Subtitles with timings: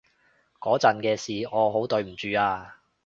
[0.59, 2.79] 嗰陣嘅事，我好對唔住啊